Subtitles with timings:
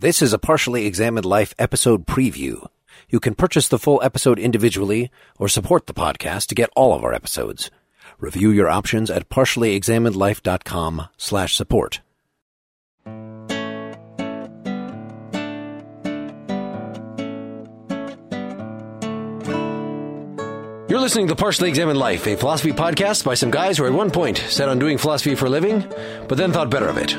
[0.00, 2.66] This is a partially examined life episode preview.
[3.08, 7.04] You can purchase the full episode individually or support the podcast to get all of
[7.04, 7.70] our episodes.
[8.18, 12.00] Review your options at partiallyexaminedlife.com slash support.
[20.88, 24.10] You're listening to Partially Examined Life, a philosophy podcast by some guys who at one
[24.10, 25.80] point set on doing philosophy for a living,
[26.28, 27.16] but then thought better of it.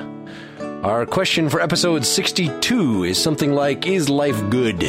[0.85, 4.83] Our question for episode 62 is something like Is life good?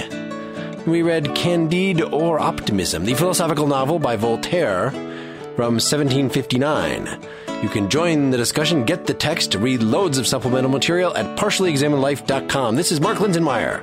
[0.87, 7.19] We read Candide or Optimism, the philosophical novel by Voltaire from 1759.
[7.63, 12.77] You can join the discussion, get the text, read loads of supplemental material at partiallyexaminedlife.com.
[12.77, 13.83] This is Mark Linsenmayer.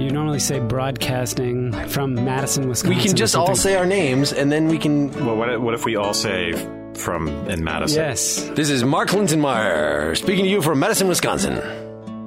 [0.00, 2.96] You normally say broadcasting from Madison, Wisconsin.
[2.96, 5.10] We can just all say our names and then we can.
[5.26, 6.54] Well, what if, what if we all say
[6.98, 8.02] from in Madison?
[8.02, 8.42] Yes.
[8.54, 11.58] This is Mark Linsenmayer speaking to you from Madison, Wisconsin.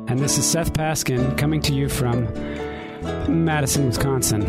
[0.08, 2.26] And this is Seth Paskin coming to you from
[3.28, 4.42] Madison, Wisconsin.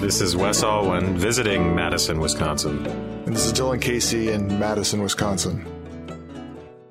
[0.00, 2.86] This is Wes Alwan visiting Madison, Wisconsin.
[2.86, 5.64] And this is Dylan Casey in Madison, Wisconsin.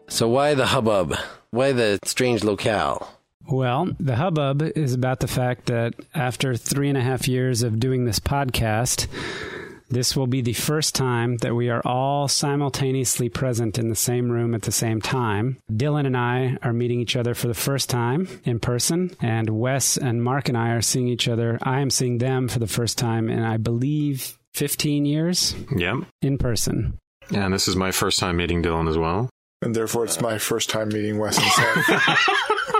[0.07, 1.15] So, why the hubbub?
[1.51, 3.09] Why the strange locale?
[3.49, 7.79] Well, the hubbub is about the fact that after three and a half years of
[7.79, 9.07] doing this podcast,
[9.89, 14.29] this will be the first time that we are all simultaneously present in the same
[14.31, 15.57] room at the same time.
[15.71, 19.97] Dylan and I are meeting each other for the first time in person, and Wes
[19.97, 21.57] and Mark and I are seeing each other.
[21.63, 25.97] I am seeing them for the first time in, I believe, 15 years Yep.
[26.21, 26.97] in person.
[27.31, 29.29] Yeah, and this is my first time meeting Dylan as well.
[29.61, 32.29] And therefore, it's my first time meeting Wes and Seth.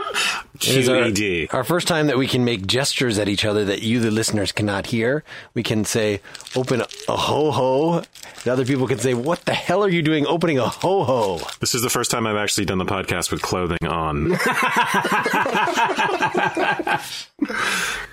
[0.62, 1.10] It is our-
[1.52, 4.52] Our first time that we can make gestures at each other that you, the listeners,
[4.52, 5.24] cannot hear.
[5.54, 6.22] We can say,
[6.56, 8.04] open a ho ho.
[8.44, 11.40] The other people can say, what the hell are you doing opening a ho ho?
[11.60, 14.34] This is the first time I've actually done the podcast with clothing on.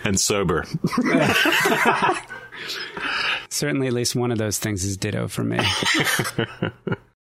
[0.04, 0.64] and sober.
[3.50, 5.58] Certainly, at least one of those things is ditto for me.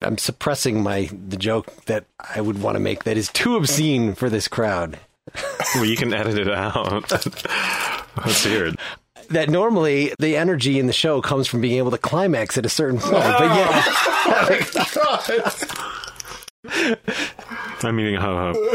[0.02, 4.16] I'm suppressing my the joke that I would want to make that is too obscene
[4.16, 5.00] for this crowd.
[5.76, 7.10] well, you can edit it out.
[7.12, 8.76] Let's hear it.
[9.30, 12.70] That normally the energy in the show comes from being able to climax at a
[12.70, 13.86] certain point, but yet
[17.84, 18.54] I'm eating a ho ho.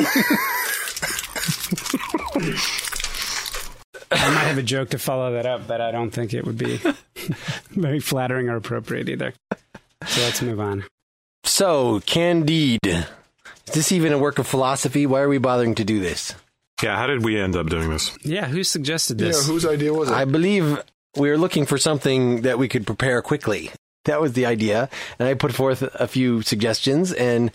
[4.12, 6.56] I might have a joke to follow that up, but I don't think it would
[6.56, 6.80] be
[7.70, 9.34] very flattering or appropriate either.
[10.06, 10.84] So let's move on.
[11.46, 12.78] So, Candide.
[12.84, 15.06] Is this even a work of philosophy?
[15.06, 16.34] Why are we bothering to do this?
[16.82, 18.16] Yeah, how did we end up doing this?
[18.22, 19.46] Yeah, who suggested yeah, this?
[19.46, 20.14] whose idea was it?
[20.14, 20.78] I believe
[21.16, 23.70] we were looking for something that we could prepare quickly.
[24.04, 24.88] That was the idea.
[25.18, 27.50] And I put forth a few suggestions, and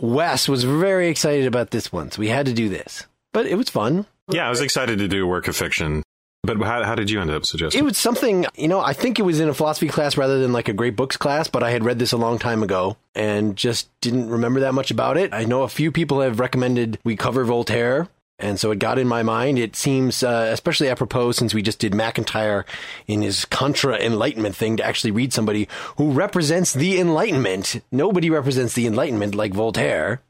[0.00, 2.10] Wes was very excited about this one.
[2.10, 3.06] So we had to do this.
[3.32, 4.06] But it was fun.
[4.28, 6.02] Yeah, I was excited to do a work of fiction.
[6.46, 7.80] But how, how did you end up suggesting?
[7.80, 10.52] It was something, you know, I think it was in a philosophy class rather than
[10.52, 13.56] like a great books class, but I had read this a long time ago and
[13.56, 15.34] just didn't remember that much about it.
[15.34, 18.08] I know a few people have recommended we cover Voltaire.
[18.38, 19.58] And so it got in my mind.
[19.58, 22.66] It seems, uh, especially apropos since we just did MacIntyre
[23.06, 27.80] in his contra enlightenment thing to actually read somebody who represents the enlightenment.
[27.90, 30.20] Nobody represents the enlightenment like Voltaire.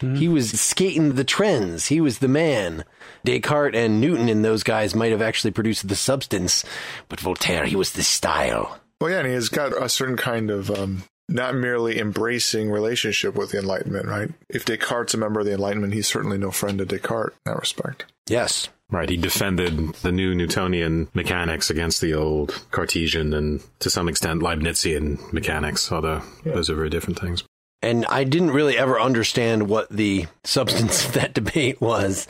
[0.00, 1.86] He was skating the trends.
[1.86, 2.84] He was the man.
[3.24, 6.62] Descartes and Newton and those guys might have actually produced the substance,
[7.08, 8.78] but Voltaire, he was the style.
[9.00, 13.34] well, yeah, and he has got a certain kind of um, not merely embracing relationship
[13.34, 14.30] with the Enlightenment, right?
[14.50, 17.58] If Descartes' a member of the Enlightenment, he's certainly no friend to Descartes in that
[17.58, 18.04] respect.
[18.28, 18.68] Yes.
[18.90, 24.42] Right, he defended the new Newtonian mechanics against the old Cartesian and to some extent
[24.42, 27.42] Leibnizian mechanics, although those are very different things.
[27.84, 32.26] And I didn't really ever understand what the substance of that debate was.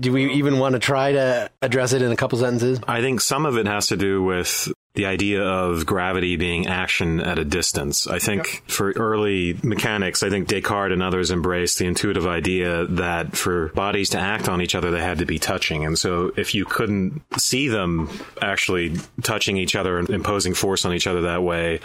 [0.00, 2.80] Do we even want to try to address it in a couple sentences?
[2.88, 7.20] I think some of it has to do with the idea of gravity being action
[7.20, 8.06] at a distance.
[8.06, 13.36] I think for early mechanics, I think Descartes and others embraced the intuitive idea that
[13.36, 15.84] for bodies to act on each other, they had to be touching.
[15.84, 18.08] And so if you couldn't see them
[18.40, 21.80] actually touching each other and imposing force on each other that way,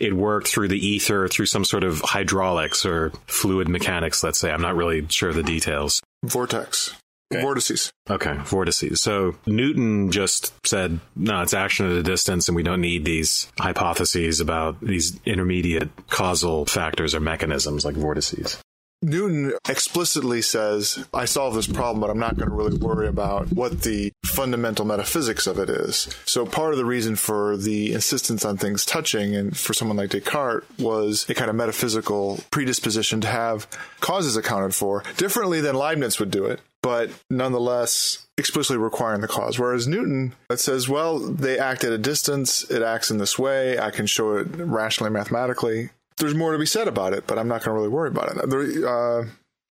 [0.00, 4.50] it worked through the ether, through some sort of hydraulics or fluid mechanics, let's say.
[4.50, 6.02] I'm not really sure of the details.
[6.24, 6.94] Vortex.
[7.32, 7.42] Okay.
[7.42, 7.92] Vortices.
[8.08, 9.00] Okay, vortices.
[9.00, 13.50] So Newton just said, no, it's action at a distance, and we don't need these
[13.58, 18.58] hypotheses about these intermediate causal factors or mechanisms like vortices.
[19.06, 23.52] Newton explicitly says, I solve this problem, but I'm not going to really worry about
[23.52, 26.12] what the fundamental metaphysics of it is.
[26.24, 30.10] So part of the reason for the insistence on things touching and for someone like
[30.10, 33.68] Descartes was a kind of metaphysical predisposition to have
[34.00, 39.56] causes accounted for differently than Leibniz would do it, but nonetheless explicitly requiring the cause.
[39.56, 42.68] Whereas Newton, it says, well, they act at a distance.
[42.68, 43.78] It acts in this way.
[43.78, 47.48] I can show it rationally, mathematically there's more to be said about it, but I'm
[47.48, 48.50] not going to really worry about it.
[48.50, 49.26] There, uh,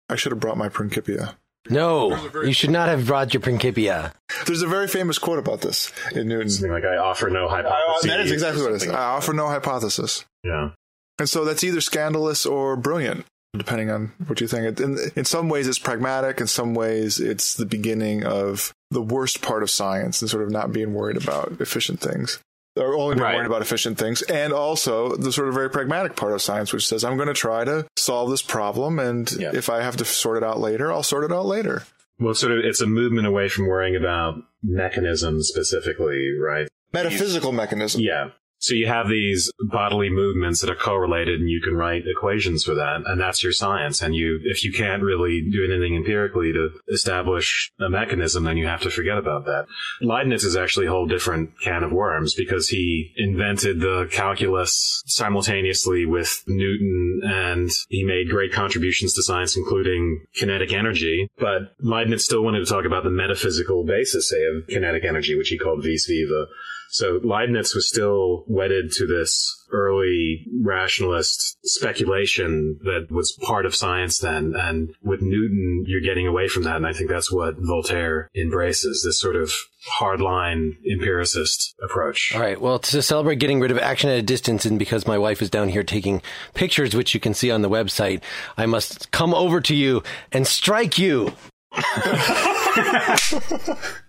[0.10, 1.36] I should have brought my Principia.
[1.70, 4.14] No, you should not have brought your Principia.
[4.46, 6.50] There's a very famous quote about this in Newton.
[6.50, 8.10] Something like, I offer no hypothesis.
[8.10, 8.88] that is exactly what it is.
[8.90, 10.26] I offer no hypothesis.
[10.44, 10.72] Yeah.
[11.20, 13.26] And so that's either scandalous or brilliant,
[13.56, 14.80] depending on what you think.
[14.82, 16.42] In, in some ways, it's pragmatic.
[16.42, 20.52] In some ways, it's the beginning of the worst part of science and sort of
[20.52, 22.40] not being worried about efficient things
[22.78, 23.36] are only right.
[23.36, 26.88] worried about efficient things, and also the sort of very pragmatic part of science, which
[26.88, 29.52] says I'm going to try to solve this problem, and yeah.
[29.54, 31.84] if I have to sort it out later, I'll sort it out later.
[32.20, 36.68] Well, sort of, it's a movement away from worrying about mechanisms specifically, right?
[36.94, 38.04] Metaphysical mechanisms.
[38.04, 38.30] Yeah.
[38.64, 42.74] So you have these bodily movements that are correlated and you can write equations for
[42.76, 43.02] that.
[43.06, 44.02] And that's your science.
[44.02, 48.66] And you, if you can't really do anything empirically to establish a mechanism, then you
[48.66, 49.66] have to forget about that.
[50.00, 56.06] Leibniz is actually a whole different can of worms because he invented the calculus simultaneously
[56.06, 61.30] with Newton and he made great contributions to science, including kinetic energy.
[61.38, 65.50] But Leibniz still wanted to talk about the metaphysical basis, say, of kinetic energy, which
[65.50, 66.46] he called vis viva.
[66.90, 74.20] So Leibniz was still wedded to this early rationalist speculation that was part of science
[74.20, 74.54] then.
[74.56, 76.76] And with Newton, you're getting away from that.
[76.76, 79.52] And I think that's what Voltaire embraces, this sort of
[80.00, 82.34] hardline empiricist approach.
[82.36, 82.62] All right.
[82.62, 85.50] Well, to celebrate getting rid of action at a distance and because my wife is
[85.50, 86.22] down here taking
[86.54, 88.22] pictures, which you can see on the website,
[88.58, 91.34] I must come over to you and strike you.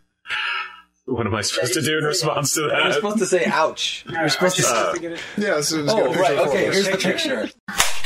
[1.06, 2.84] What am I supposed to do in response to that?
[2.84, 4.66] You're supposed to say "ouch." You're supposed to.
[4.66, 4.94] Uh,
[5.36, 5.60] yeah.
[5.60, 6.38] So oh, right.
[6.38, 6.64] Okay.
[6.64, 7.50] Here's the picture.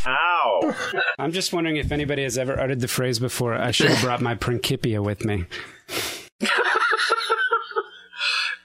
[0.06, 0.74] Ow!
[1.18, 3.54] I'm just wondering if anybody has ever uttered the phrase before.
[3.54, 5.44] I should have brought my Principia with me.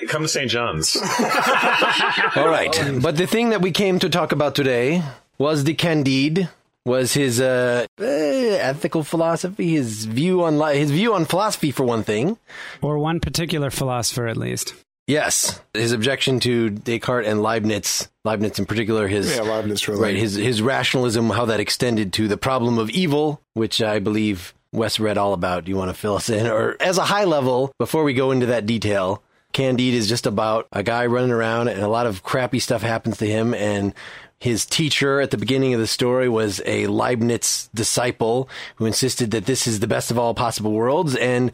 [0.08, 0.50] Come to St.
[0.50, 0.96] John's.
[2.36, 3.00] All right.
[3.02, 5.04] But the thing that we came to talk about today
[5.38, 6.50] was the Candide,
[6.86, 11.84] was his uh, eh, ethical philosophy, his view on li- his view on philosophy for
[11.84, 12.38] one thing,
[12.82, 14.74] or one particular philosopher at least.
[15.08, 20.02] Yes, his objection to Descartes and Leibniz, Leibniz in particular, his yeah, Leibniz really.
[20.02, 24.54] right, his his rationalism, how that extended to the problem of evil, which I believe
[24.72, 25.66] Wes read all about.
[25.66, 28.32] Do you want to fill us in, or as a high level before we go
[28.32, 29.22] into that detail?
[29.52, 33.18] Candide is just about a guy running around and a lot of crappy stuff happens
[33.18, 33.94] to him and
[34.44, 39.46] his teacher at the beginning of the story was a Leibniz disciple who insisted that
[39.46, 41.16] this is the best of all possible worlds.
[41.16, 41.50] And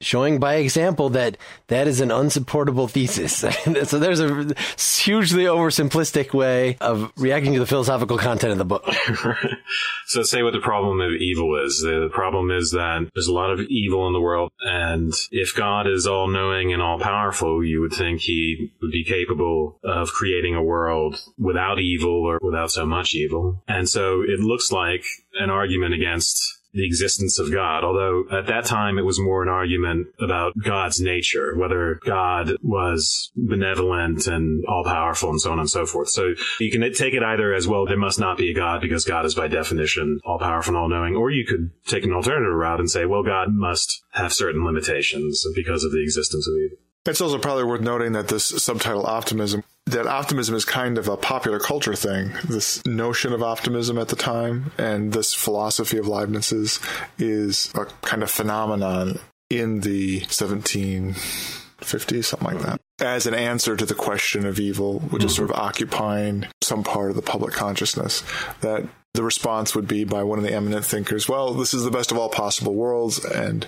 [0.00, 1.36] showing by example that
[1.68, 3.36] that is an unsupportable thesis.
[3.84, 8.84] so there's a hugely oversimplistic way of reacting to the philosophical content of the book.
[10.06, 11.80] so say what the problem of evil is.
[11.82, 15.86] The problem is that there's a lot of evil in the world, and if God
[15.86, 20.54] is all knowing and all powerful, you would think he would be capable of creating
[20.54, 23.62] a world without evil or without so much evil.
[23.66, 28.64] And so it looks like an argument against the existence of God, although at that
[28.64, 34.84] time it was more an argument about God's nature, whether God was benevolent and all
[34.84, 36.08] powerful and so on and so forth.
[36.08, 39.04] So you can take it either as well, there must not be a God because
[39.04, 42.54] God is by definition all powerful and all knowing, or you could take an alternative
[42.54, 46.78] route and say, well, God must have certain limitations because of the existence of evil.
[47.06, 51.16] It's also probably worth noting that this subtitle optimism, that optimism is kind of a
[51.16, 52.32] popular culture thing.
[52.44, 56.80] This notion of optimism at the time and this philosophy of Leibniz's
[57.18, 63.86] is a kind of phenomenon in the 1750s, something like that, as an answer to
[63.86, 65.46] the question of evil, which is mm-hmm.
[65.46, 68.22] sort of occupying some part of the public consciousness.
[68.60, 68.86] That
[69.18, 72.12] the response would be by one of the eminent thinkers, well, this is the best
[72.12, 73.66] of all possible worlds, and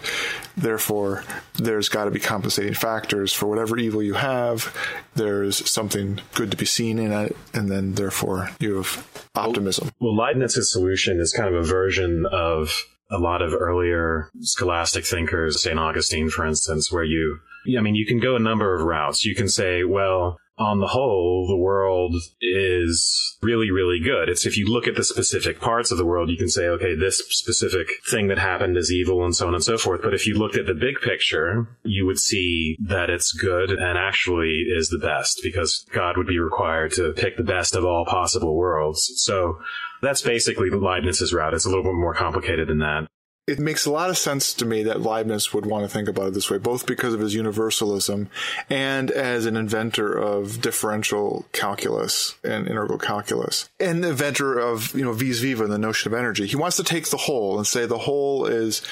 [0.56, 4.72] therefore there's got to be compensating factors for whatever evil you have.
[5.16, 9.90] There's something good to be seen in it, and then therefore you have optimism.
[9.98, 15.60] Well, Leibniz's solution is kind of a version of a lot of earlier scholastic thinkers,
[15.60, 15.80] St.
[15.80, 17.40] Augustine, for instance, where you,
[17.76, 19.24] I mean, you can go a number of routes.
[19.24, 24.28] You can say, well, on the whole, the world is really, really good.
[24.28, 26.94] It's if you look at the specific parts of the world, you can say, okay,
[26.94, 30.02] this specific thing that happened is evil and so on and so forth.
[30.02, 33.96] But if you looked at the big picture, you would see that it's good and
[33.96, 38.04] actually is the best because God would be required to pick the best of all
[38.04, 39.10] possible worlds.
[39.16, 39.58] So
[40.02, 41.54] that's basically Leibniz's route.
[41.54, 43.08] It's a little bit more complicated than that
[43.50, 46.28] it makes a lot of sense to me that Leibniz would want to think about
[46.28, 48.28] it this way, both because of his universalism
[48.68, 55.04] and as an inventor of differential calculus and integral calculus, and the inventor of you
[55.04, 56.46] know vis viva and the notion of energy.
[56.46, 58.82] He wants to take the whole and say the whole is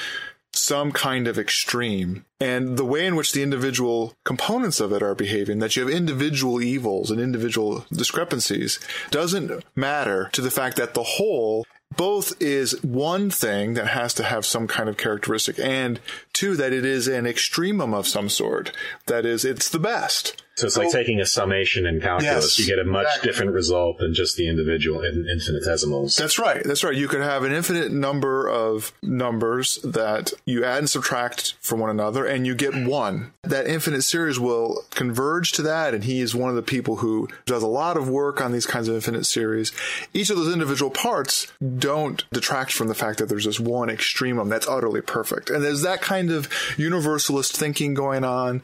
[0.51, 5.13] some kind of extreme and the way in which the individual components of it are
[5.13, 8.79] behaving, that you have individual evils and individual discrepancies,
[9.11, 14.23] doesn't matter to the fact that the whole both is one thing that has to
[14.23, 15.99] have some kind of characteristic and
[16.33, 18.71] two that it is an extremum of some sort.
[19.07, 22.57] That is it's the best so it's like taking a summation in calculus.
[22.57, 23.29] Yes, you get a much exactly.
[23.29, 26.15] different result than just the individual in infinitesimals.
[26.15, 26.63] That's right.
[26.63, 26.95] That's right.
[26.95, 31.89] You could have an infinite number of numbers that you add and subtract from one
[31.89, 33.31] another, and you get one.
[33.43, 37.29] That infinite series will converge to that, and he is one of the people who
[37.45, 39.71] does a lot of work on these kinds of infinite series.
[40.13, 41.47] Each of those individual parts
[41.77, 45.49] don't detract from the fact that there's this one extremum that's utterly perfect.
[45.49, 48.61] And there's that kind of universalist thinking going on.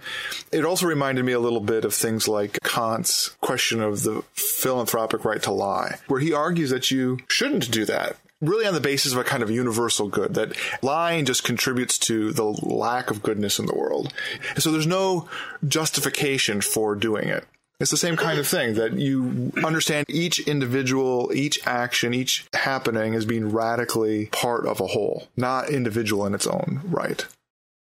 [0.51, 5.23] It also reminded me a little bit of things like Kant's question of the philanthropic
[5.23, 9.13] right to lie, where he argues that you shouldn't do that really on the basis
[9.13, 13.59] of a kind of universal good that lying just contributes to the lack of goodness
[13.59, 14.13] in the world.
[14.53, 15.29] And so there's no
[15.67, 17.45] justification for doing it.
[17.79, 23.15] It's the same kind of thing that you understand each individual, each action, each happening
[23.15, 27.25] as being radically part of a whole, not individual in its own right.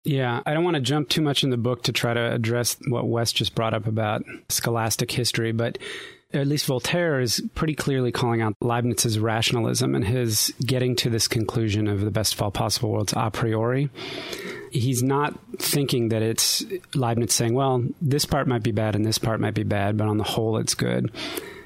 [0.04, 2.76] Yeah, I don't want to jump too much in the book to try to address
[2.88, 5.78] what Wes just brought up about scholastic history, but
[6.32, 11.28] at least Voltaire is pretty clearly calling out Leibniz's rationalism and his getting to this
[11.28, 13.90] conclusion of the best of all possible worlds a priori.
[14.72, 19.18] He's not thinking that it's Leibniz saying, well, this part might be bad and this
[19.18, 21.12] part might be bad, but on the whole, it's good.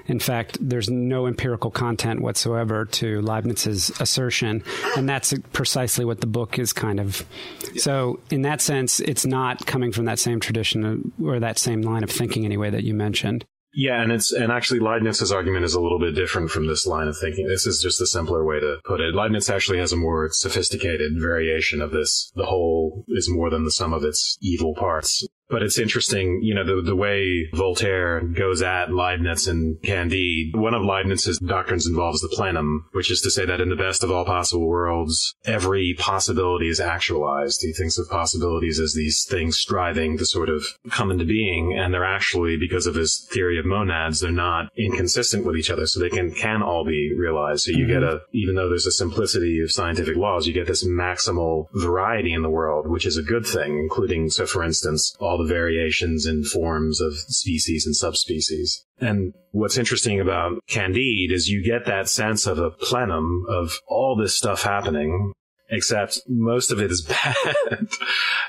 [0.06, 4.62] In fact, there's no empirical content whatsoever to Leibniz's assertion,
[4.96, 7.25] and that's precisely what the book is kind of.
[7.72, 7.82] Yeah.
[7.82, 12.04] So, in that sense, it's not coming from that same tradition or that same line
[12.04, 13.44] of thinking, anyway, that you mentioned.
[13.76, 17.08] Yeah, and it's and actually Leibniz's argument is a little bit different from this line
[17.08, 17.46] of thinking.
[17.46, 19.14] This is just a simpler way to put it.
[19.14, 22.32] Leibniz actually has a more sophisticated variation of this.
[22.34, 25.26] The whole is more than the sum of its evil parts.
[25.49, 30.55] But it's interesting, you know, the, the way Voltaire goes at Leibniz and Candide.
[30.55, 34.03] One of Leibniz's doctrines involves the plenum, which is to say that in the best
[34.03, 37.62] of all possible worlds, every possibility is actualized.
[37.62, 41.95] He thinks of possibilities as these things striving to sort of come into being, and
[41.95, 46.00] they're actually, because of his theory of monads, they're not inconsistent with each other, so
[46.00, 47.65] they can, can all be realized.
[47.65, 47.93] So you mm-hmm.
[47.93, 52.33] get a, even though there's a simplicity of scientific laws, you get this maximal variety
[52.33, 55.52] in the world, which is a good thing, including, so for instance, all all the
[55.52, 58.85] variations in forms of species and subspecies.
[59.00, 64.16] And what's interesting about Candide is you get that sense of a plenum of all
[64.16, 65.33] this stuff happening,
[65.71, 67.88] except most of it is bad.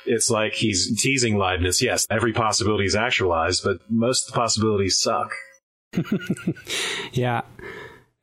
[0.06, 1.82] it's like he's teasing Leibniz.
[1.82, 5.34] Yes, every possibility is actualized, but most of the possibilities suck.
[7.12, 7.42] yeah.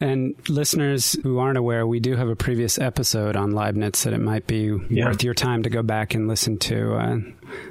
[0.05, 4.21] And listeners who aren't aware, we do have a previous episode on Leibniz that it
[4.21, 5.07] might be yeah.
[5.07, 7.17] worth your time to go back and listen to, uh,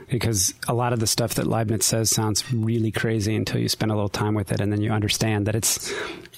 [0.09, 3.91] because a lot of the stuff that Leibniz says sounds really crazy until you spend
[3.91, 5.93] a little time with it, and then you understand that it's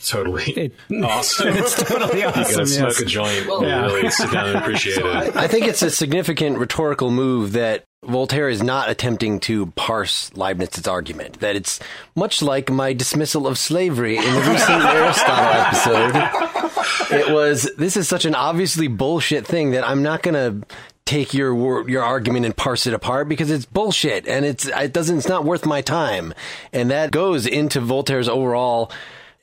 [0.05, 1.55] totally it, awesome.
[1.55, 2.41] it's totally awesome.
[2.41, 3.85] you gotta smoke a joint, well, yeah.
[3.85, 5.33] really sit down and appreciate so it.
[5.37, 10.87] I think it's a significant rhetorical move that Voltaire is not attempting to parse Leibniz's
[10.87, 11.39] argument.
[11.39, 11.79] That it's
[12.15, 17.15] much like my dismissal of slavery in the recent Aristotle episode.
[17.15, 20.67] It was this is such an obviously bullshit thing that I'm not going to
[21.05, 25.17] take your your argument and parse it apart because it's bullshit and it's it doesn't
[25.17, 26.33] it's not worth my time.
[26.73, 28.91] And that goes into Voltaire's overall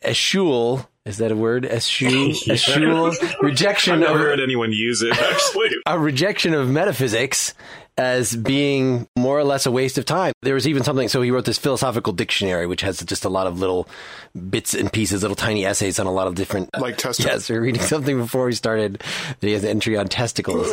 [0.04, 1.64] eschewal is that a word?
[1.64, 3.94] Eschew, eschewal rejection.
[3.94, 5.12] I've never of, heard anyone use it.
[5.20, 7.54] Actually, a rejection of metaphysics
[7.96, 10.32] as being more or less a waste of time.
[10.42, 13.46] There was even something, so he wrote this philosophical dictionary, which has just a lot
[13.46, 13.88] of little
[14.50, 16.70] bits and pieces, little tiny essays on a lot of different.
[16.74, 17.34] Uh, like testicles.
[17.34, 19.02] Yes, we were reading something before we started.
[19.40, 20.72] He has an entry on testicles.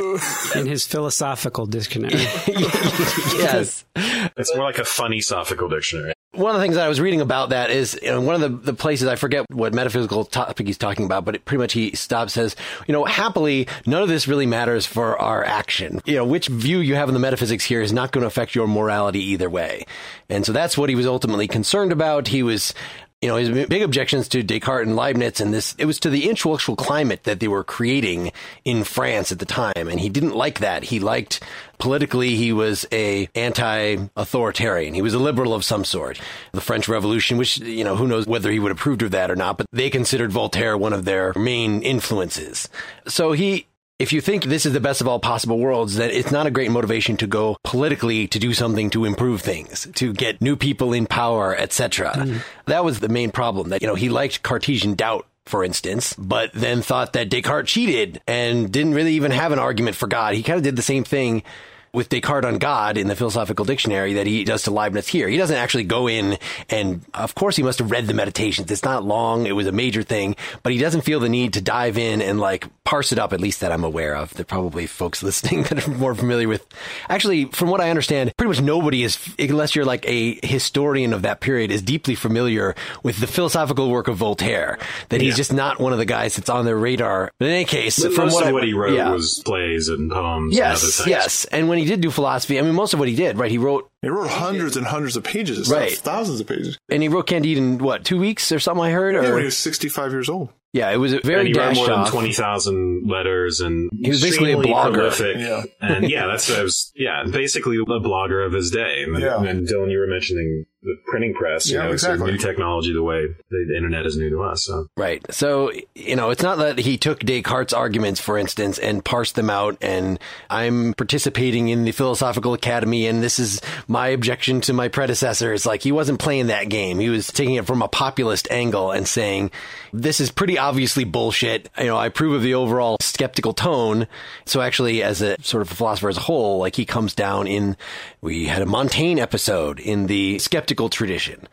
[0.56, 2.14] In his philosophical dictionary.
[2.18, 3.86] yes.
[3.96, 6.14] It's more like a funny philosophical dictionary.
[6.34, 8.42] One of the things that I was reading about that is you know, one of
[8.42, 11.74] the, the places I forget what metaphysical topic he's talking about, but it pretty much
[11.74, 12.56] he stops says,
[12.88, 16.02] you know, happily, none of this really matters for our action.
[16.06, 18.54] You know, which view you have in the metaphysics here is not going to affect
[18.54, 19.86] your morality either way.
[20.30, 22.28] And so that's what he was ultimately concerned about.
[22.28, 22.76] He was
[23.22, 26.30] you know, his big objections to Descartes and Leibniz and this, it was to the
[26.30, 28.32] intellectual climate that they were creating
[28.64, 29.74] in France at the time.
[29.76, 30.84] And he didn't like that.
[30.86, 31.42] He liked
[31.80, 34.94] politically, he was a anti-authoritarian.
[34.94, 36.20] He was a liberal of some sort.
[36.54, 39.30] The French Revolution, which, you know, who knows whether he would have approved of that
[39.30, 42.70] or not, but they considered Voltaire one of their main influences.
[43.08, 43.68] So he,
[44.00, 46.52] if you think this is the best of all possible worlds, then it's not a
[46.52, 50.94] great motivation to go politically to do something to improve things, to get new people
[50.94, 52.14] in power, etc.
[52.16, 52.42] Mm.
[52.66, 53.70] That was the main problem.
[53.70, 58.22] That you know he liked Cartesian doubt for instance, but then thought that Descartes cheated
[58.28, 60.36] and didn't really even have an argument for God.
[60.36, 61.44] He kind of did the same thing
[61.94, 65.28] with Descartes on God in the philosophical dictionary that he does to Leibniz here.
[65.28, 66.38] He doesn't actually go in
[66.70, 68.72] and, of course, he must have read the meditations.
[68.72, 69.46] It's not long.
[69.46, 72.40] It was a major thing, but he doesn't feel the need to dive in and
[72.40, 74.34] like parse it up, at least that I'm aware of.
[74.34, 76.66] There are probably folks listening that are more familiar with.
[77.10, 81.24] Actually, from what I understand, pretty much nobody is, unless you're like a historian of
[81.24, 84.78] that period, is deeply familiar with the philosophical work of Voltaire.
[85.10, 87.32] That he's just not one of the guys that's on their radar.
[87.40, 89.12] But in any case, but from what, I, what he wrote yeah.
[89.12, 90.56] was plays and poems.
[90.56, 91.46] Yes, and yes.
[91.46, 93.52] And when he did do philosophy, I mean, most of what he did, right?
[93.52, 93.90] He wrote.
[94.02, 95.92] He wrote hundreds and hundreds of pages, right?
[95.92, 96.78] Stuff, thousands of pages.
[96.90, 98.84] And he wrote Candide in what two weeks or something?
[98.84, 99.16] I heard.
[99.16, 99.34] Yeah, or?
[99.34, 100.50] when he was sixty-five years old.
[100.72, 102.06] Yeah, it was a very and he wrote more off.
[102.06, 104.94] than twenty thousand letters, and he was basically a blogger.
[104.94, 105.38] Prolific.
[105.38, 106.92] Yeah, and yeah, that's what I was.
[106.96, 109.04] Yeah, basically a blogger of his day.
[109.04, 109.42] And, yeah.
[109.42, 111.70] and Dylan, you were mentioning the printing press.
[111.70, 112.32] You yeah, know, exactly.
[112.32, 114.64] It's a new technology the way the internet is new to us.
[114.64, 114.88] So.
[114.96, 115.26] Right.
[115.30, 119.50] So, you know, it's not that he took Descartes' arguments, for instance, and parsed them
[119.50, 124.88] out, and I'm participating in the Philosophical Academy, and this is my objection to my
[124.88, 125.10] predecessor.
[125.10, 125.66] predecessors.
[125.66, 127.00] Like, he wasn't playing that game.
[127.00, 129.52] He was taking it from a populist angle and saying,
[129.92, 131.70] this is pretty obviously bullshit.
[131.78, 134.08] You know, I approve of the overall skeptical tone.
[134.46, 137.48] So actually, as a sort of a philosopher as a whole, like he comes down
[137.48, 137.76] in,
[138.22, 141.48] we had a Montaigne episode in the skeptical tradition.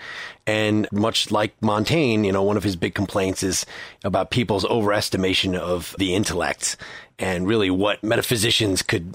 [0.46, 3.66] And much like Montaigne, you know, one of his big complaints is
[4.04, 6.76] about people's overestimation of the intellect
[7.18, 9.14] and really what metaphysicians could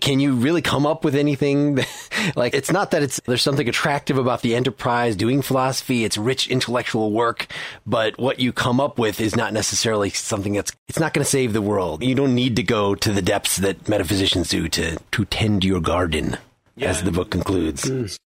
[0.00, 3.68] can you really come up with anything that, like it's not that it's there's something
[3.68, 7.46] attractive about the enterprise doing philosophy it's rich intellectual work
[7.86, 11.30] but what you come up with is not necessarily something that's it's not going to
[11.30, 14.98] save the world you don't need to go to the depths that metaphysicians do to
[15.10, 16.36] to tend your garden
[16.76, 16.88] yeah.
[16.88, 18.16] as the book concludes mm.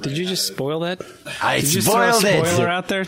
[0.00, 1.02] Did you just spoil that?
[1.42, 2.46] I Did you spoiled just throw a it.
[2.46, 3.04] spoiler out there?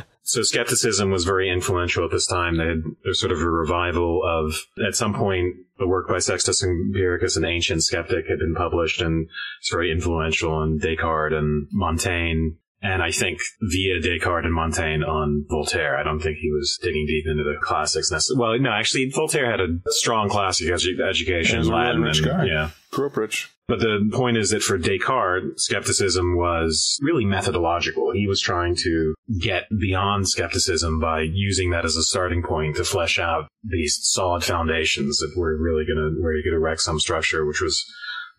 [0.26, 2.56] so skepticism was very influential at this time.
[2.56, 6.64] They had there's sort of a revival of at some point the work by Sextus
[6.64, 9.28] Empiricus, an ancient skeptic, had been published and
[9.60, 12.56] it's very influential on Descartes and Montaigne.
[12.82, 15.96] And I think via Descartes and Montaigne on Voltaire.
[15.96, 18.10] I don't think he was digging deep into the classics.
[18.36, 22.02] Well, no, actually, Voltaire had a strong classic edu- education in Latin.
[22.02, 22.48] Really and.
[22.48, 22.70] Yeah.
[22.90, 23.50] Grew up rich.
[23.68, 28.12] But the point is that for Descartes, skepticism was really methodological.
[28.12, 32.84] He was trying to get beyond skepticism by using that as a starting point to
[32.84, 37.00] flesh out these solid foundations that were really going to, where you could erect some
[37.00, 37.84] structure, which was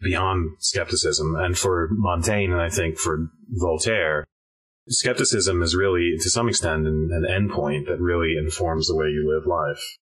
[0.02, 1.36] beyond skepticism.
[1.36, 4.26] And for Montaigne, and I think for Voltaire,
[4.88, 9.30] skepticism is really, to some extent, an, an endpoint that really informs the way you
[9.30, 9.98] live life.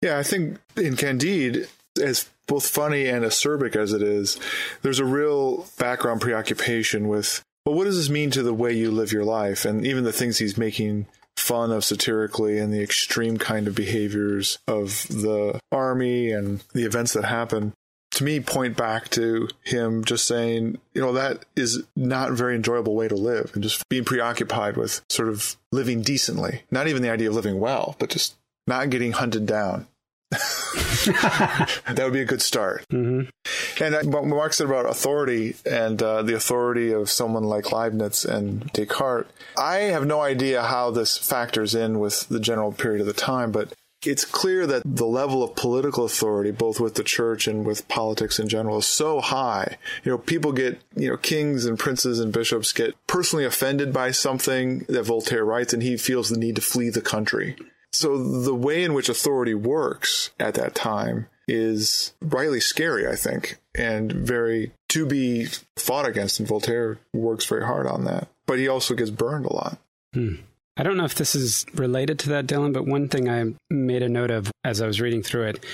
[0.00, 1.68] Yeah, I think in Candide,
[2.00, 4.38] as both funny and acerbic as it is,
[4.82, 8.90] there's a real background preoccupation with, well, what does this mean to the way you
[8.90, 9.64] live your life?
[9.64, 11.06] And even the things he's making
[11.36, 17.12] fun of satirically and the extreme kind of behaviors of the army and the events
[17.12, 17.72] that happen
[18.10, 22.56] to me point back to him just saying, you know, that is not a very
[22.56, 26.62] enjoyable way to live and just being preoccupied with sort of living decently.
[26.70, 28.34] Not even the idea of living well, but just
[28.66, 29.86] not getting hunted down.
[30.30, 32.84] that would be a good start.
[32.90, 33.82] Mm-hmm.
[33.82, 38.24] And uh, what Mark said about authority and uh, the authority of someone like Leibniz
[38.24, 43.06] and Descartes, I have no idea how this factors in with the general period of
[43.06, 43.72] the time, but
[44.06, 48.38] it's clear that the level of political authority, both with the church and with politics
[48.38, 49.76] in general, is so high.
[50.04, 54.12] You know, people get, you know, kings and princes and bishops get personally offended by
[54.12, 57.56] something that Voltaire writes, and he feels the need to flee the country.
[57.92, 63.58] So the way in which authority works at that time is rightly scary, I think,
[63.74, 65.46] and very to be
[65.76, 66.38] fought against.
[66.38, 68.28] And Voltaire works very hard on that.
[68.46, 69.78] But he also gets burned a lot.
[70.12, 70.36] Hmm.
[70.76, 74.02] I don't know if this is related to that, Dylan, but one thing I made
[74.02, 75.64] a note of as I was reading through it,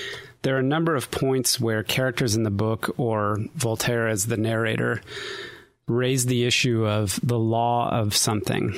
[0.42, 4.38] there are a number of points where characters in the book or Voltaire as the
[4.38, 5.02] narrator
[5.86, 8.74] raise the issue of the law of something.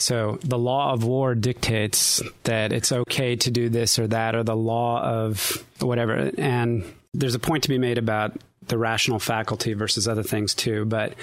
[0.00, 4.44] So the law of war dictates that it's okay to do this or that, or
[4.44, 6.30] the law of whatever.
[6.38, 6.84] And
[7.14, 8.36] there's a point to be made about
[8.68, 10.84] the rational faculty versus other things too.
[10.84, 11.14] But,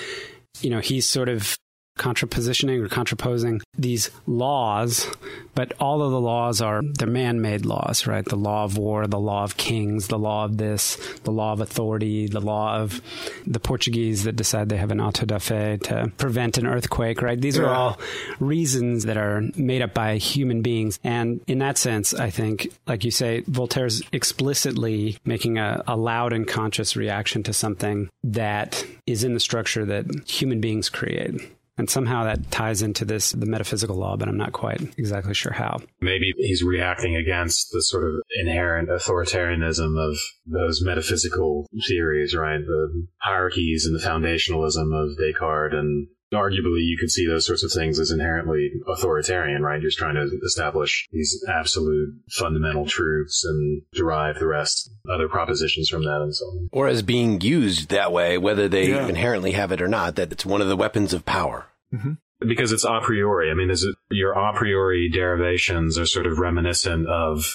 [0.62, 1.58] you know, he's sort of
[1.98, 5.08] contrapositioning or contraposing these laws,
[5.54, 8.26] but all of the laws are they're man-made laws, right?
[8.26, 11.62] The law of war, the law of kings, the law of this, the law of
[11.62, 13.02] authority, the law of
[13.46, 17.40] the Portuguese that decide they have an auto da fe to prevent an earthquake, right?
[17.40, 18.00] These are all
[18.40, 21.00] reasons that are made up by human beings.
[21.04, 26.34] And in that sense, I think, like you say, Voltaire's explicitly making a, a loud
[26.34, 31.42] and conscious reaction to something that is in the structure that human beings create.
[31.78, 35.52] And somehow that ties into this, the metaphysical law, but I'm not quite exactly sure
[35.52, 35.80] how.
[36.00, 42.62] Maybe he's reacting against the sort of inherent authoritarianism of those metaphysical theories, right?
[42.66, 47.72] The hierarchies and the foundationalism of Descartes and arguably you could see those sorts of
[47.72, 49.82] things as inherently authoritarian, right?
[49.82, 55.90] You're just trying to establish these absolute fundamental truths and derive the rest, other propositions
[55.90, 56.70] from that and so on.
[56.72, 59.08] Or as being used that way, whether they Yeah.
[59.08, 61.68] inherently have it or not, that it's one of the weapons of power.
[61.94, 62.14] Mm-hmm.
[62.48, 63.50] Because it's a priori.
[63.50, 67.46] I mean, there's a, your a priori derivations are sort of reminiscent of,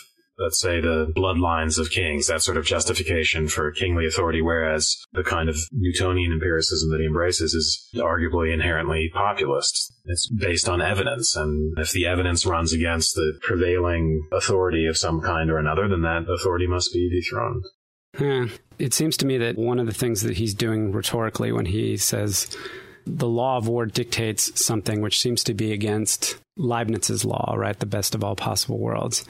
[0.40, 5.22] let's say, the bloodlines of kings, that sort of justification for kingly authority, whereas the
[5.22, 9.92] kind of Newtonian empiricism that he embraces is arguably inherently populist.
[10.06, 15.20] It's based on evidence, and if the evidence runs against the prevailing authority of some
[15.20, 17.64] kind or another, then that authority must be dethroned.
[18.18, 18.48] Yeah.
[18.78, 21.96] It seems to me that one of the things that he's doing rhetorically when he
[21.96, 22.48] says
[23.06, 27.78] the law of war dictates something which seems to be against Leibniz's law, right?
[27.78, 29.24] The best of all possible worlds.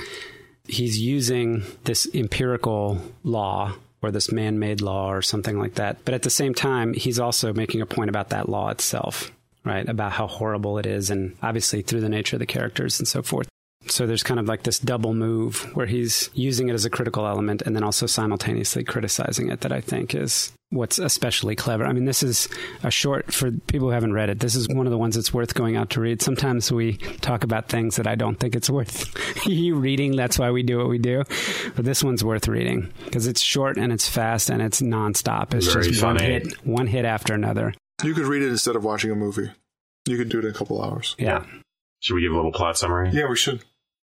[0.66, 6.05] He's using this empirical law or this man made law or something like that.
[6.05, 9.31] But at the same time, he's also making a point about that law itself,
[9.64, 9.88] right?
[9.88, 13.23] About how horrible it is, and obviously through the nature of the characters and so
[13.23, 13.49] forth.
[13.87, 17.27] So there's kind of like this double move where he's using it as a critical
[17.27, 21.85] element and then also simultaneously criticizing it that I think is what's especially clever.
[21.85, 22.48] I mean, this is
[22.83, 24.38] a short for people who haven't read it.
[24.38, 26.22] This is one of the ones that's worth going out to read.
[26.22, 29.12] Sometimes we talk about things that I don't think it's worth
[29.46, 30.16] you reading.
[30.16, 31.24] That's why we do what we do.
[31.74, 35.54] But this one's worth reading because it's short and it's fast and it's nonstop.
[35.54, 37.74] It's Very just one hit, one hit after another.
[38.02, 39.50] You could read it instead of watching a movie.
[40.06, 41.14] You could do it in a couple hours.
[41.18, 41.44] Yeah.
[42.00, 43.11] Should we give a little plot summary?
[43.11, 43.62] Yeah, we should.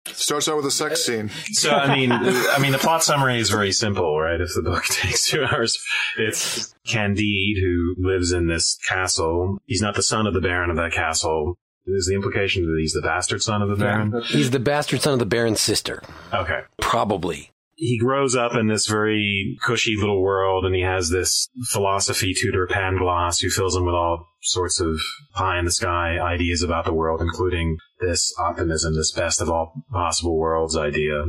[0.07, 1.29] Starts out with a sex uh, scene.
[1.53, 4.39] So I mean, I mean, the plot summary is very simple, right?
[4.39, 5.81] If the book takes two hours,
[6.17, 9.59] it's Candide who lives in this castle.
[9.65, 11.57] He's not the son of the baron of that castle.
[11.85, 14.21] Is the implication that he's the bastard son of the baron?
[14.27, 16.01] He's the bastard son of the Baron's sister.
[16.33, 16.61] Okay.
[16.79, 17.51] Probably.
[17.85, 22.65] He grows up in this very cushy little world, and he has this philosophy tutor,
[22.65, 25.01] Pangloss, who fills him with all sorts of
[25.33, 29.73] pie in the sky ideas about the world, including this optimism, this best of all
[29.91, 31.25] possible worlds idea.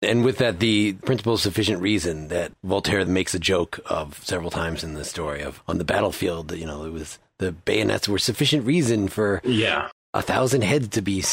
[0.00, 4.50] And with that, the principle of sufficient reason that Voltaire makes a joke of several
[4.50, 8.18] times in the story of on the battlefield, you know, it was the bayonets were
[8.18, 9.88] sufficient reason for Yeah.
[10.14, 11.24] a thousand heads to be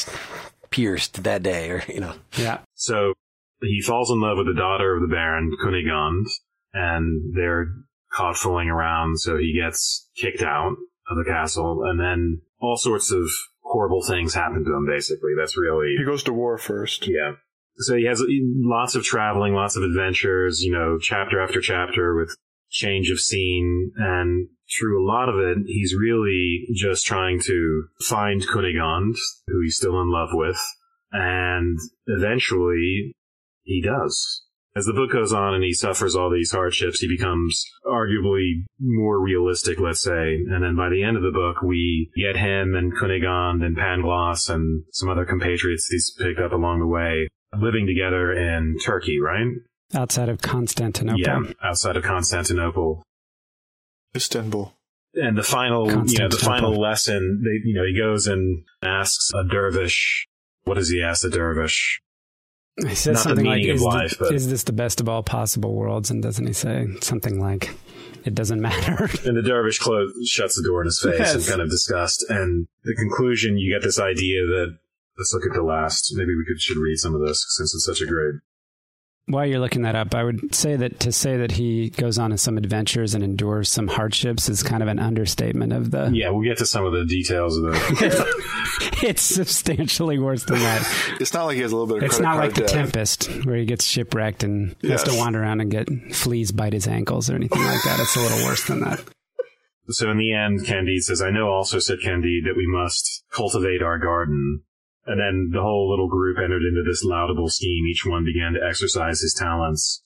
[0.71, 2.13] pierced that day, or, you know.
[2.37, 2.59] Yeah.
[2.73, 3.13] So
[3.63, 6.27] he falls in love with the daughter of the Baron, Cunegonde,
[6.73, 7.67] and they're
[8.13, 10.75] caught fooling around, so he gets kicked out
[11.09, 13.29] of the castle, and then all sorts of
[13.63, 15.31] horrible things happen to him, basically.
[15.37, 15.95] That's really.
[15.97, 17.07] He goes to war first.
[17.07, 17.33] Yeah.
[17.77, 22.35] So he has lots of traveling, lots of adventures, you know, chapter after chapter with
[22.69, 23.91] change of scene.
[23.97, 29.77] And through a lot of it, he's really just trying to find Cunegonde, who he's
[29.77, 30.59] still in love with.
[31.11, 33.15] And eventually
[33.63, 34.43] he does.
[34.75, 39.21] As the book goes on and he suffers all these hardships, he becomes arguably more
[39.21, 40.35] realistic, let's say.
[40.35, 44.49] And then by the end of the book, we get him and Cunegonde and Pangloss
[44.49, 47.27] and some other compatriots he's picked up along the way
[47.59, 49.45] living together in Turkey, right?
[49.93, 51.21] Outside of Constantinople.
[51.21, 53.03] Yeah, outside of Constantinople.
[54.15, 54.73] Istanbul.
[55.15, 59.31] And the final, you know, the final lesson, they, you know, he goes and asks
[59.35, 60.25] a dervish,
[60.63, 62.01] what does he ask the dervish?
[62.77, 65.75] He says Not something like, is, life, the- is this the best of all possible
[65.75, 66.09] worlds?
[66.09, 67.69] And doesn't he say something like,
[68.25, 69.09] it doesn't matter?
[69.27, 71.35] And the dervish close, shuts the door in his face Yes.
[71.35, 72.25] in kind of disgust.
[72.29, 74.77] And the conclusion, you get this idea that,
[75.17, 76.11] let's look at the last.
[76.15, 78.35] Maybe we could should read some of this since it's such a great.
[79.27, 82.31] While you're looking that up, I would say that to say that he goes on
[82.31, 86.11] to some adventures and endures some hardships is kind of an understatement of the.
[86.13, 88.99] Yeah, we'll get to some of the details of the.
[89.03, 91.15] it's substantially worse than that.
[91.21, 92.69] It's not like he has a little bit of It's not card like the debt.
[92.69, 95.17] Tempest, where he gets shipwrecked and has to Yes.
[95.19, 97.99] wander around and get fleas bite his ankles or anything like that.
[98.01, 98.99] It's a little worse than that.
[99.89, 103.81] So in the end, Candide says, I know also, said Candide, that we must cultivate
[103.81, 104.63] our garden.
[105.05, 107.85] And then the whole little group entered into this laudable scheme.
[107.87, 110.03] Each one began to exercise his talents.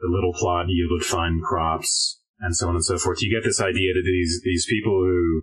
[0.00, 3.22] The little plot yielded fine crops, and so on and so forth.
[3.22, 5.42] You get this idea that these, these people who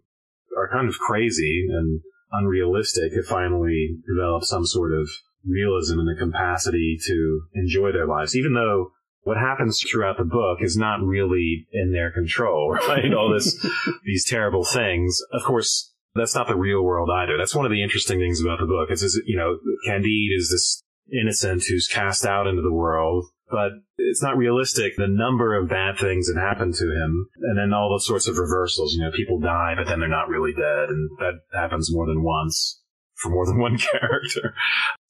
[0.58, 5.10] are kind of crazy and unrealistic have finally developed some sort of
[5.46, 8.92] realism and the capacity to enjoy their lives, even though
[9.22, 13.14] what happens throughout the book is not really in their control, right?
[13.14, 13.56] All this,
[14.04, 15.20] these terrible things.
[15.32, 17.38] Of course, that's not the real world either.
[17.38, 18.90] That's one of the interesting things about the book.
[18.90, 24.22] It's, you know, Candide is this innocent who's cast out into the world, but it's
[24.22, 24.96] not realistic.
[24.98, 28.38] The number of bad things that happen to him, and then all those sorts of
[28.38, 28.94] reversals.
[28.94, 32.24] You know, people die, but then they're not really dead, and that happens more than
[32.24, 32.82] once
[33.16, 34.54] for more than one character.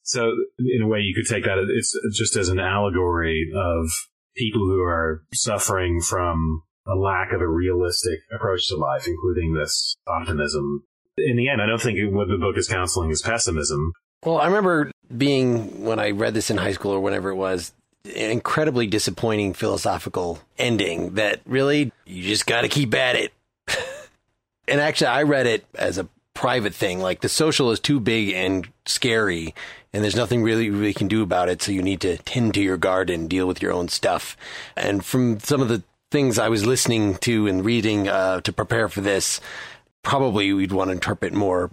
[0.02, 3.90] So, in a way, you could take that it's just as an allegory of
[4.36, 9.96] people who are suffering from a lack of a realistic approach to life, including this
[10.06, 10.84] optimism.
[11.26, 13.92] In the end, I don't think what the book is counseling is pessimism.
[14.24, 17.72] Well, I remember being, when I read this in high school or whenever it was,
[18.04, 23.32] incredibly disappointing philosophical ending that really, you just got to keep at it.
[24.68, 27.00] and actually, I read it as a private thing.
[27.00, 29.54] Like the social is too big and scary,
[29.92, 31.62] and there's nothing really we can do about it.
[31.62, 34.36] So you need to tend to your garden, deal with your own stuff.
[34.76, 38.88] And from some of the things I was listening to and reading uh, to prepare
[38.88, 39.40] for this,
[40.02, 41.70] probably we'd want to interpret more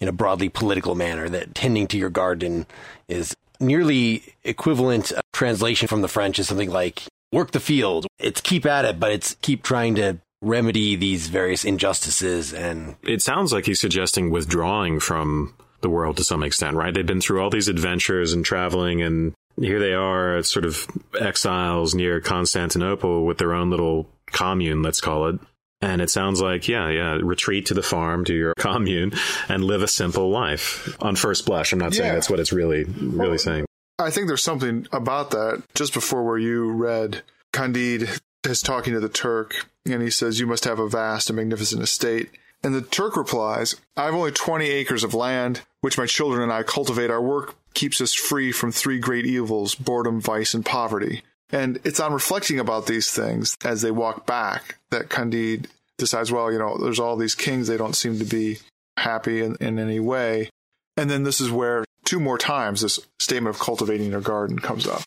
[0.00, 2.66] in a broadly political manner that tending to your garden
[3.08, 8.06] is nearly equivalent translation from the French is something like work the field.
[8.18, 13.22] It's keep at it, but it's keep trying to remedy these various injustices and it
[13.22, 17.40] sounds like he's suggesting withdrawing from the world to some extent right they've been through
[17.40, 20.86] all these adventures and traveling and here they are sort of
[21.18, 25.40] exiles near constantinople with their own little commune let's call it
[25.80, 29.12] and it sounds like yeah yeah retreat to the farm to your commune
[29.48, 32.84] and live a simple life on first blush i'm not saying that's what it's really
[32.84, 33.66] really Well, saying
[33.98, 35.62] I think there's something about that.
[35.74, 37.22] Just before where you read,
[37.54, 41.36] Candide is talking to the Turk, and he says, You must have a vast and
[41.38, 42.28] magnificent estate.
[42.62, 46.52] And the Turk replies, I have only 20 acres of land, which my children and
[46.52, 47.10] I cultivate.
[47.10, 51.22] Our work keeps us free from three great evils boredom, vice, and poverty.
[51.50, 56.52] And it's on reflecting about these things as they walk back that Candide decides, well,
[56.52, 58.58] you know, there's all these kings, they don't seem to be
[58.96, 60.50] happy in, in any way.
[60.96, 64.86] And then this is where two more times this statement of cultivating your garden comes
[64.86, 65.02] up.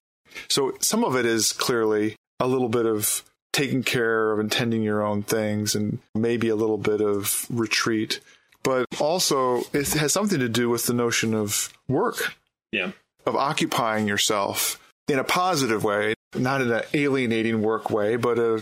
[0.50, 4.84] So some of it is clearly a little bit of taking care of and tending
[4.84, 8.20] your own things and maybe a little bit of retreat.
[8.64, 12.36] But also it has something to do with the notion of work,
[12.72, 12.92] yeah
[13.26, 18.62] of occupying yourself in a positive way, not in an alienating work way, but a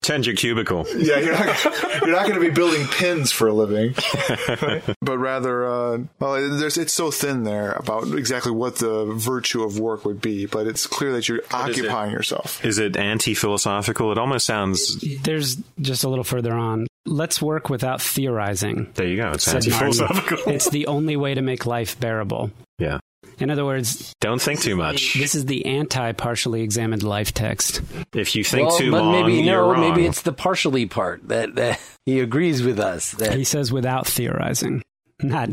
[0.00, 1.64] tend your cubicle yeah, you're not
[2.00, 3.94] you're not going to be building pins for a living,
[5.02, 9.78] but rather, uh, well, there's it's so thin there about exactly what the virtue of
[9.78, 11.52] work would be, but it's clear that you're is it?
[11.54, 12.64] occupying yourself.
[12.64, 16.86] is it anti-philosophical it almost sounds There's just a little further on.
[17.04, 18.90] Let's work without theorizing.
[18.94, 22.50] there you go it's anti-philosophical It's the only way to make life bearable.
[22.78, 22.98] yeah
[23.40, 27.82] In other words, don't think too much this is the anti partially examined life text.
[28.12, 29.80] If you think well, too but long, maybe you're no, wrong.
[29.80, 34.06] maybe it's the partially part that, that he agrees with us that He says without
[34.06, 34.82] theorizing,
[35.22, 35.50] not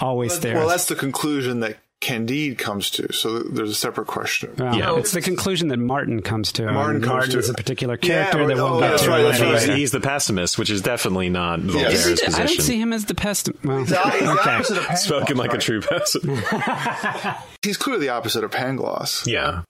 [0.00, 0.54] always there.
[0.54, 3.12] Well, that's the conclusion that Candide comes to.
[3.12, 4.54] So there's a separate question.
[4.56, 4.96] Well, Yeah.
[4.96, 6.70] it's the conclusion that Martin comes to.
[6.70, 7.38] Martin and comes Martin to.
[7.40, 9.08] is a particular Yeah, character that oh, we'll get that's to.
[9.10, 9.52] right, that's later.
[9.58, 9.78] he's, right.
[9.78, 12.26] he's the pessimist, which is definitely not Is Voltaire's he?
[12.34, 13.64] I don't see him as the pessimist.
[13.64, 14.26] Well, He's the okay.
[14.26, 16.44] opposite of Pangloss, Spoken like a true pessimist.
[17.62, 19.26] He's clearly the opposite of Pangloss.
[19.26, 19.62] yeah.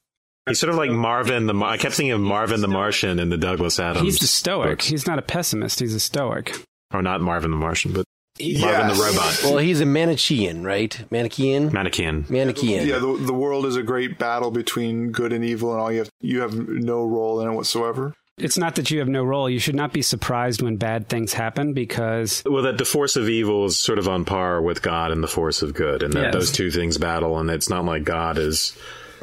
[0.46, 1.52] He's sort of like Marvin the.
[1.52, 4.02] Mar- I kept thinking of Marvin the Martian in the Douglas Adams.
[4.04, 4.70] He's the stoic.
[4.70, 4.86] books.
[4.86, 5.78] He's not a pessimist.
[5.78, 6.54] He's a stoic.
[6.90, 8.06] or not Marvin the Martian, but
[8.38, 8.62] Yes.
[8.62, 9.40] Marvin the robot.
[9.44, 10.90] well, he's a Manichean, right?
[11.10, 12.24] Manichean, Manichean.
[12.26, 12.86] Manichean.
[12.86, 15.98] Yeah, the, the world is a great battle between good and evil, and all you
[16.00, 18.14] have you have no role in it whatsoever.
[18.36, 19.50] It's not that you have no role.
[19.50, 23.28] You should not be surprised when bad things happen because Well, that the force of
[23.28, 26.22] evil is sort of on par with God and the force of good, and that
[26.26, 26.32] Yes.
[26.34, 28.76] those two things battle, and it's not like God is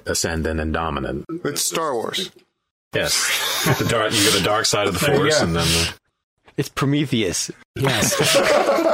[0.05, 1.23] ascendant and dominant.
[1.45, 2.29] It's Star Wars.
[2.93, 5.45] Yes, the dark, you get the dark side of the force, go.
[5.45, 5.93] and then the,
[6.57, 7.51] It's Prometheus.
[7.75, 8.15] yes,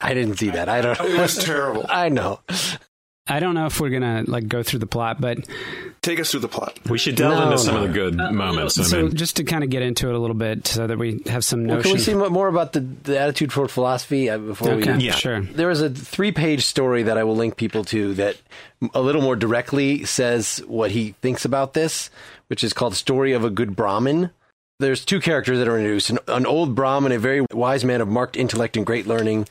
[0.00, 0.68] I didn't see that.
[0.68, 1.00] I don't.
[1.00, 1.86] It was terrible.
[1.88, 2.40] I know.
[3.26, 5.38] I don't know if we're gonna like go through the plot, but
[6.02, 6.78] Take us through the plot.
[6.90, 7.82] we should delve No, into some no.
[7.84, 8.78] of the good moments.
[8.78, 10.98] I so mean, just to kind of get into it a little bit, so that
[10.98, 14.36] we have some Well, can we see more about the, the attitude toward philosophy uh,
[14.36, 15.04] before okay, we?
[15.04, 15.14] Yeah.
[15.14, 15.40] sure.
[15.40, 18.36] There is a three-page story that I will link people to that
[18.92, 22.10] a little more directly says what he thinks about this,
[22.48, 24.30] which is called "Story of a Good Brahmin."
[24.80, 28.08] There's two characters that are introduced an, an old Brahmin, a very wise man of
[28.08, 29.48] marked intellect and great learning.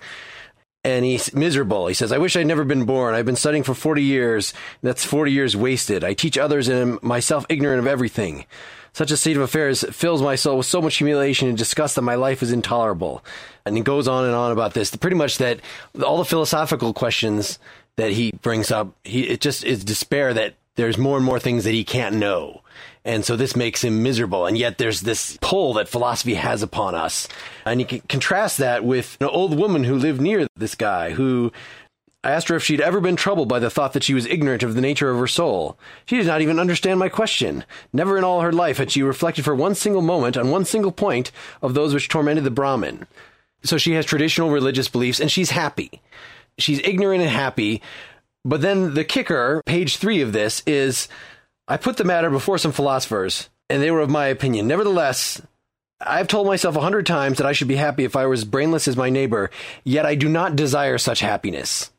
[0.85, 1.87] And he's miserable.
[1.87, 3.15] He says, I wish I'd never been born.
[3.15, 4.53] I've been studying for 40 years.
[4.81, 6.03] That's 40 years wasted.
[6.03, 8.45] I teach others and am myself ignorant of everything.
[8.91, 12.01] Such a state of affairs fills my soul with so much humiliation and disgust that
[12.01, 13.23] my life is intolerable.
[13.65, 14.93] And he goes on and on about this.
[14.95, 15.61] Pretty much that
[16.05, 17.59] all the philosophical questions
[17.95, 21.63] that he brings up, he, it just is despair that there's more and more things
[21.63, 22.61] that he can't know.
[23.05, 24.45] And so this makes him miserable.
[24.45, 27.27] And yet there's this pull that philosophy has upon us.
[27.65, 31.51] And you can contrast that with an old woman who lived near this guy who
[32.23, 34.63] I asked her if she'd ever been troubled by the thought that she was ignorant
[34.63, 35.77] of the nature of her soul.
[36.05, 37.65] She did not even understand my question.
[37.91, 40.93] Never in all her life had she reflected for one single moment on one single
[40.93, 41.31] point
[41.61, 43.07] of those which tormented the Brahmin.
[43.63, 46.01] So she has traditional religious beliefs and she's happy.
[46.57, 47.81] She's ignorant and happy.
[48.45, 51.07] But then the kicker, page three of this, is
[51.67, 54.67] I put the matter before some philosophers, and they were of my opinion.
[54.67, 55.41] Nevertheless,
[56.01, 58.43] I've told myself a hundred times that I should be happy if I were as
[58.43, 59.49] brainless as my neighbor,
[59.83, 61.91] yet I do not desire such happiness.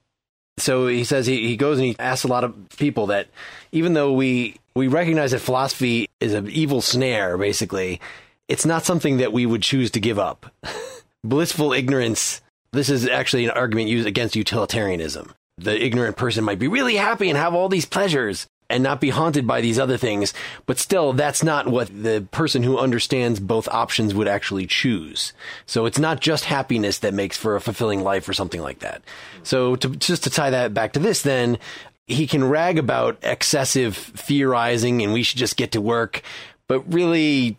[0.58, 3.28] So he says he, he goes and he asks a lot of people that
[3.72, 8.00] even though we we recognize that philosophy is an evil snare, basically,
[8.48, 10.46] it's not something that we would choose to give up.
[11.24, 12.40] Blissful ignorance.
[12.72, 15.32] This is actually an argument used against utilitarianism.
[15.58, 19.10] The ignorant person might be really happy and have all these pleasures, and not be
[19.10, 20.32] haunted by these other things.
[20.66, 25.32] But still, that's not what the person who understands both options would actually choose.
[25.66, 29.02] So it's not just happiness that makes for a fulfilling life or something like that.
[29.42, 31.58] So to, just to tie that back to this, then
[32.06, 36.22] he can rag about excessive theorizing and we should just get to work.
[36.66, 37.58] But really,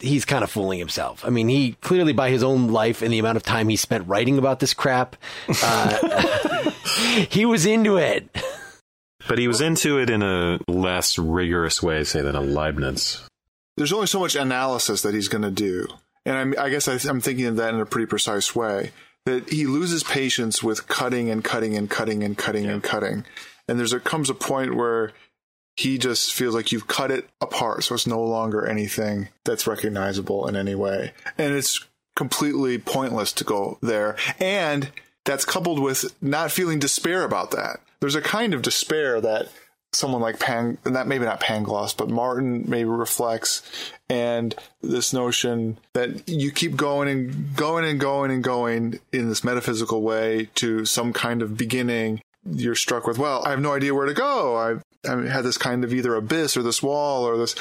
[0.00, 1.24] he's kind of fooling himself.
[1.24, 4.08] I mean, he clearly, by his own life and the amount of time he spent
[4.08, 5.16] writing about this crap,
[5.62, 6.70] uh,
[7.30, 8.28] he was into it.
[9.28, 13.26] But he was into it in a less rigorous way, say, than a Leibniz.
[13.76, 15.86] There's only so much analysis that he's going to do.
[16.24, 18.92] And I'm, i guess I, am thinking of that in a pretty precise way.
[19.26, 22.72] That he loses patience with cutting and cutting and cutting and cutting yeah.
[22.72, 23.24] and cutting.
[23.68, 25.12] And there's a comes a point where
[25.78, 30.48] he just feels like you've cut it apart, so it's no longer anything that's recognizable
[30.48, 31.12] in any way.
[31.36, 31.86] And it's
[32.16, 34.16] completely pointless to go there.
[34.40, 34.90] And
[35.24, 39.48] that's coupled with not feeling despair about that there's a kind of despair that
[39.92, 43.62] someone like Pan, that maybe not Pangloss, but Martin maybe reflects,
[44.08, 49.42] and this notion that you keep going and going and going and going in this
[49.42, 52.20] metaphysical way to some kind of beginning.
[52.50, 54.80] You're struck with, well, I have no idea where to go.
[55.06, 57.54] I've, I've had this kind of either abyss or this wall or this.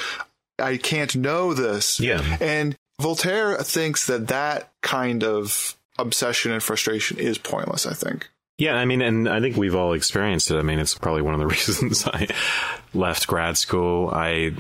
[0.60, 2.00] I can't know this.
[2.00, 2.38] Yeah.
[2.42, 8.28] And Voltaire thinks that that kind of obsession and frustration is pointless, I think.
[8.58, 10.58] Yeah, I mean, and I think we've all experienced it.
[10.58, 12.28] I mean, it's probably one of the reasons I
[12.94, 14.10] left grad school.
[14.12, 14.56] I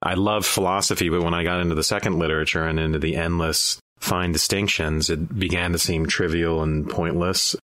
[0.00, 3.80] I loved philosophy, but when I got into the second literature and into the endless
[3.98, 7.56] fine distinctions, it began to seem trivial and pointless.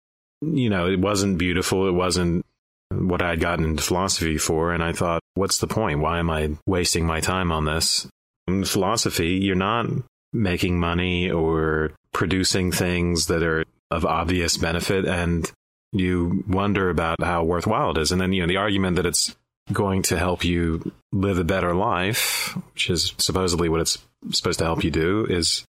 [0.42, 1.88] You know, it wasn't beautiful.
[1.88, 2.46] It wasn't
[2.92, 4.74] what I had gotten into philosophy for.
[4.74, 6.00] And I thought, what's the point?
[6.00, 8.08] Why am I wasting my time on this?
[8.48, 9.88] In philosophy, you're not
[10.34, 15.06] making money or producing things that are of obvious benefit.
[15.06, 15.50] And
[15.92, 18.12] you wonder about how worthwhile it is.
[18.12, 19.36] And then, you know, the argument that it's
[19.74, 23.98] going to help you live a better life, which is supposedly what it's
[24.32, 25.66] supposed to help you do, is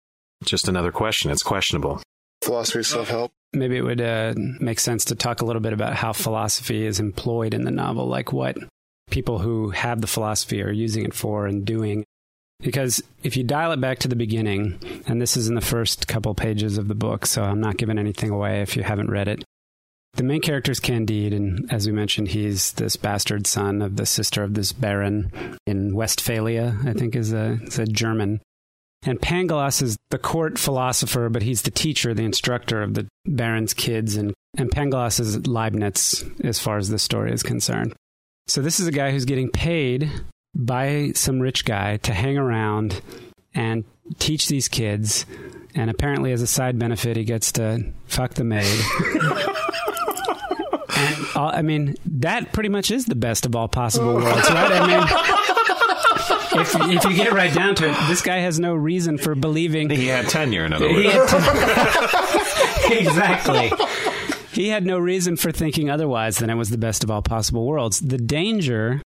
[0.44, 1.30] just another question.
[1.30, 2.02] It's questionable.
[2.42, 3.32] Philosophy self help.
[3.52, 6.98] Maybe it would uh, make sense to talk a little bit about how philosophy is
[6.98, 8.56] employed in the novel, like what
[9.10, 12.04] people who have the philosophy are using it for and doing.
[12.60, 16.08] Because if you dial it back to the beginning, and this is in the first
[16.08, 19.28] couple pages of the book, so I'm not giving anything away if you haven't read
[19.28, 19.44] it.
[20.14, 24.06] The main character is Candide, and as we mentioned, he's this bastard son of the
[24.06, 25.32] sister of this baron
[25.66, 28.40] in Westphalia, I think is a, is a German.
[29.04, 33.74] And Pangloss is the court philosopher, but he's the teacher, the instructor of the baron's
[33.74, 37.94] kids, and, and Pangloss is Leibniz as far as the story is concerned.
[38.46, 40.10] So this is a guy who's getting paid
[40.54, 43.00] by some rich guy to hang around
[43.54, 43.84] and
[44.18, 45.26] teach these kids.
[45.74, 48.66] And apparently, as a side benefit, he gets to fuck the maid.
[50.94, 54.72] And, uh, I mean, that pretty much is the best of all possible worlds, right?
[54.72, 55.41] I mean,
[56.54, 59.90] if, if you get right down to it, this guy has no reason for believing.
[59.90, 61.06] He had tenure, in other words.
[62.90, 63.72] exactly.
[64.52, 67.66] He had no reason for thinking otherwise than it was the best of all possible
[67.66, 68.00] worlds.
[68.00, 69.00] The danger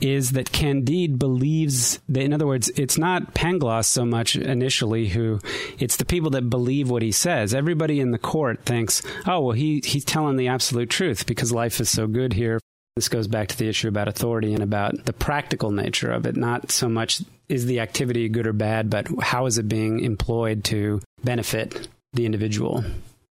[0.00, 5.38] is that Candide believes that, in other words, it's not Pangloss so much initially who,
[5.78, 7.54] it's the people that believe what he says.
[7.54, 11.80] Everybody in the court thinks, oh, well, he, he's telling the absolute truth because life
[11.80, 12.58] is so good here.
[12.96, 16.36] This goes back to the issue about authority and about the practical nature of it,
[16.36, 20.64] not so much is the activity good or bad, but how is it being employed
[20.64, 22.84] to benefit the individual.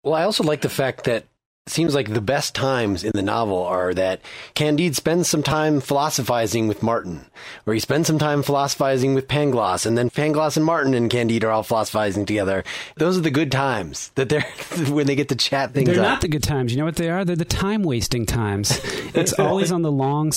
[0.03, 1.25] Well, I also like the fact that
[1.67, 4.19] seems like the best times in the novel are that
[4.55, 7.25] Candide spends some time philosophizing with Martin,
[7.67, 11.43] or he spends some time philosophizing with Pangloss, and then Pangloss and Martin and Candide
[11.43, 12.63] are all philosophizing together.
[12.95, 14.41] Those are the good times that they're
[14.89, 15.87] when they get to chat things.
[15.87, 16.09] They're up.
[16.09, 16.71] not the good times.
[16.71, 17.23] You know what they are?
[17.23, 18.81] They're the time wasting times.
[19.13, 20.31] It's always on the long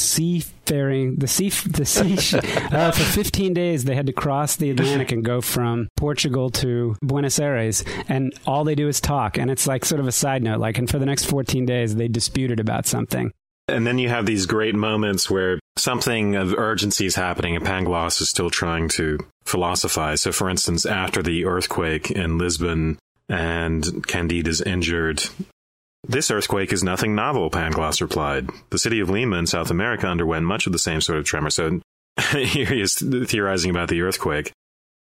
[0.67, 2.39] seafaring, the sea, the sea.
[2.73, 6.97] Uh, for 15 days, they had to cross the Atlantic and go from Portugal to
[7.03, 9.39] Buenos Aires, and all they do is talk.
[9.39, 11.95] And it's like sort of a side note, like, and for the next 14 days,
[11.97, 13.33] they disputed about something.
[13.67, 18.21] And then you have these great moments where something of urgency is happening and Pangloss
[18.21, 20.21] is still trying to philosophize.
[20.21, 25.25] So, for instance, after the earthquake in Lisbon and Candide is injured,
[26.09, 28.51] this earthquake is nothing novel, Pangloss replied.
[28.71, 31.51] The city of Lima in South America underwent much of the same sort of tremor.
[31.51, 31.81] So
[32.33, 34.53] here he is theorizing about the earthquake.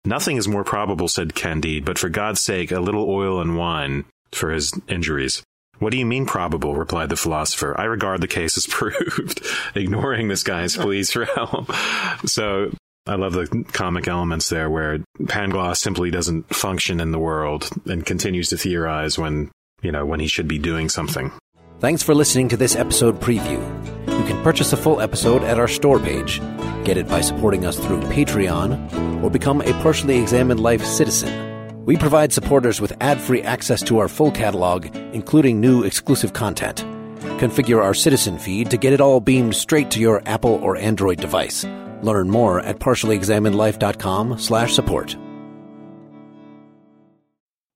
[0.04, 4.04] Nothing is more probable, said Candide, but for God's sake, a little oil and wine
[4.32, 5.42] for his injuries.
[5.78, 6.74] What do you mean probable?
[6.74, 7.78] replied the philosopher.
[7.78, 9.44] I regard the case as proved,
[9.74, 11.72] ignoring this guy's pleas for help.
[12.26, 12.72] So
[13.06, 18.06] I love the comic elements there where Pangloss simply doesn't function in the world and
[18.06, 19.50] continues to theorize when
[19.82, 21.32] you know, when he should be doing something.
[21.80, 23.60] Thanks for listening to this episode preview.
[24.06, 26.40] You can purchase a full episode at our store page,
[26.84, 31.52] get it by supporting us through Patreon, or become a partially examined life citizen.
[31.84, 36.84] We provide supporters with ad free access to our full catalog, including new exclusive content.
[37.40, 41.20] Configure our citizen feed to get it all beamed straight to your Apple or Android
[41.20, 41.64] device.
[42.02, 45.16] Learn more at partiallyexaminedlife.com slash support.